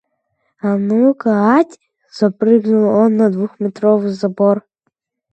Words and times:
«А 0.67 0.69
ну-ка... 0.85 1.31
ать!»— 1.57 1.73
запрыгнул 2.19 2.85
он 3.01 3.17
на 3.17 3.27
двухметровый 3.35 4.09
забор. 4.21 4.63